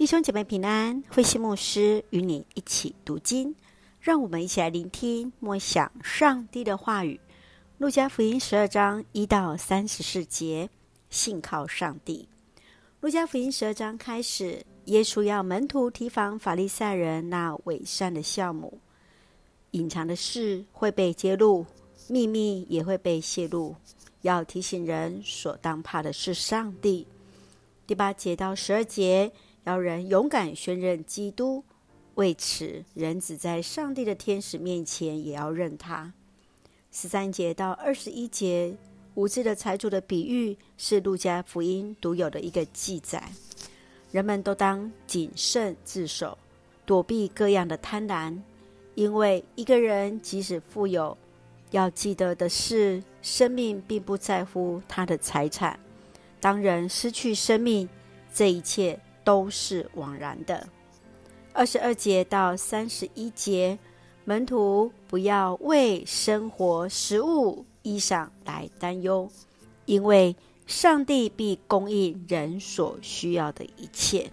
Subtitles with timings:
[0.00, 3.54] 弟兄姐妹平安，慧馨牧师与你一起读经，
[4.00, 7.20] 让我们一起来聆听默想上帝的话语。
[7.76, 10.70] 路加福音十二章一到三十四节，
[11.10, 12.26] 信靠上帝。
[13.00, 18.78] 路加福音十二章开始，耶稣要门徒提防法利赛人那伪善的酵母，
[19.72, 21.66] 隐藏的事会被揭露，
[22.08, 23.76] 秘密也会被泄露，
[24.22, 27.06] 要提醒人所当怕的是上帝。
[27.86, 29.30] 第八节到十二节。
[29.64, 31.62] 要人勇敢宣认基督，
[32.14, 36.12] 为此，人子在上帝的天使面前也要认他。
[36.90, 38.74] 十三节到二十一节，
[39.14, 43.30] 无知的财主的比喻是路加福音独有的一个记载。
[44.10, 46.36] 人们都当谨慎自守，
[46.84, 48.36] 躲避各样的贪婪，
[48.94, 51.16] 因为一个人即使富有，
[51.70, 55.78] 要记得的是，生命并不在乎他的财产。
[56.40, 57.88] 当人失去生命，
[58.34, 58.98] 这一切。
[59.30, 60.66] 都是枉然的。
[61.52, 63.78] 二十二节到三十一节，
[64.24, 69.30] 门徒不要为生活、食物、衣裳来担忧，
[69.84, 70.34] 因为
[70.66, 74.28] 上帝必供应人所需要的一切。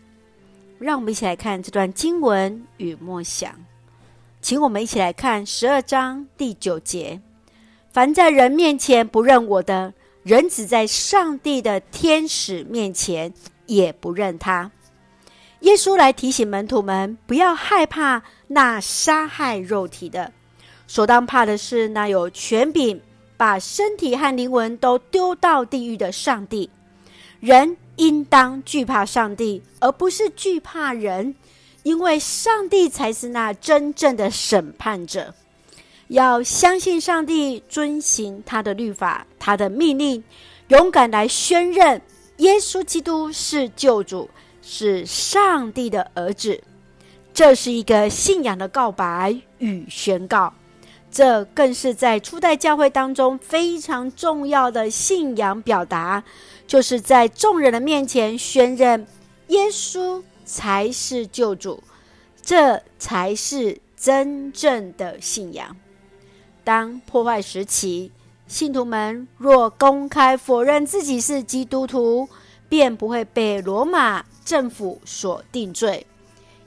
[0.80, 3.54] 让我们一起来看这段经文与默想，
[4.42, 7.22] 请我们一起来看十二章第九节：
[7.92, 13.32] 凡在人面前不认我的，人只在上帝的天使面前
[13.68, 14.72] 也不认他。
[15.62, 20.32] 耶稣来提醒门徒们，不要害怕那杀害肉体的，
[20.88, 23.02] 所当怕的是那有权柄
[23.36, 26.70] 把身体和灵魂都丢到地狱的上帝。
[27.40, 31.36] 人应当惧怕上帝，而不是惧怕人，
[31.84, 35.34] 因为上帝才是那真正的审判者。
[36.08, 40.24] 要相信上帝，遵行他的律法、他的命令，
[40.70, 42.02] 勇敢来宣认
[42.38, 44.30] 耶稣基督是救主。
[44.70, 46.62] 是上帝的儿子，
[47.34, 50.54] 这是一个信仰的告白与宣告，
[51.10, 56.22] 这更是在初代教会当中非常重要的信仰表达，
[56.68, 59.08] 就是在众人的面前宣认
[59.48, 61.82] 耶稣才是救主，
[62.42, 65.78] 这才是真正的信仰。
[66.66, 68.12] 当破坏时期，
[68.48, 72.28] 信徒们若公开否认自己是基督徒，
[72.70, 76.06] 便不会被罗马政府所定罪，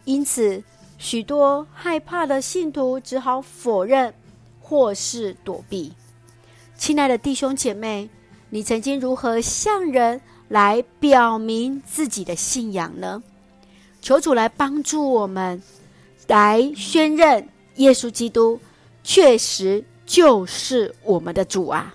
[0.05, 0.63] 因此
[0.99, 4.13] 许多害怕的信徒只好否认
[4.61, 5.93] 或是躲避。
[6.77, 8.09] 亲爱的弟兄姐妹，
[8.49, 13.23] 你曾经如何向人来表明自己的信仰呢？
[14.01, 15.63] 求主来帮助我们，
[16.27, 17.47] 来宣认
[17.77, 18.59] 耶稣基督
[19.05, 21.95] 确实就是我们的主啊！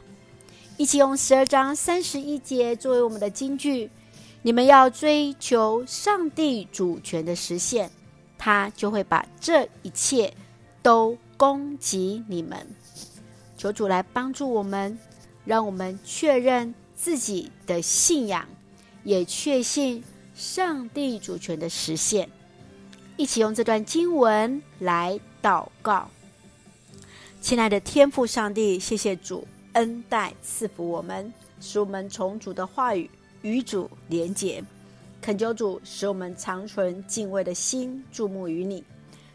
[0.78, 3.90] 一起用十二章三十一节作为我们的金句。
[4.42, 7.90] 你们要追求上帝主权的实现，
[8.38, 10.34] 他就会把这一切
[10.84, 12.68] 都供给你们。
[13.58, 15.00] 求主来帮助我们，
[15.46, 18.46] 让我们确认自己的信仰，
[19.04, 20.04] 也确信
[20.36, 22.30] 上帝主权的实现。
[23.16, 26.12] 一起用这段经文来祷告。
[27.40, 31.32] 亲爱的天父上帝，谢谢主恩待赐福我们，
[31.62, 33.10] 使我们从主的话语。
[33.42, 34.64] 与主连结，
[35.22, 38.84] 恳求主使我们长存敬畏的心，注目于你，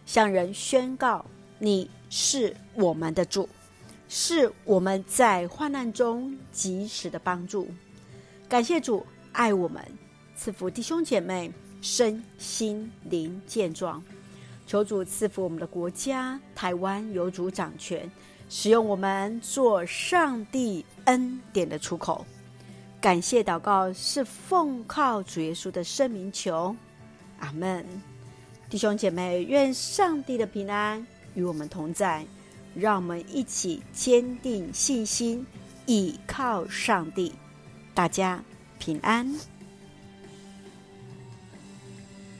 [0.04, 1.24] 向人宣告
[1.60, 3.48] 你是我们的主，
[4.08, 7.68] 是我们在患难中及时的帮助。
[8.48, 9.80] 感谢主爱我们，
[10.34, 14.02] 赐福弟兄姐妹身心灵健壮。
[14.66, 18.10] 求主赐福我们的国家台湾，有主掌权，
[18.50, 22.26] 使用我们做上帝恩典的出口。
[23.00, 26.74] 感谢祷告是奉靠主耶稣的圣名求，
[27.38, 27.86] 阿门。
[28.68, 32.26] 弟兄姐妹，愿上帝的平安与我们同在，
[32.74, 35.46] 让我们一起坚定信心，
[35.86, 37.32] 倚靠上帝。
[37.94, 38.42] 大家
[38.80, 39.32] 平安。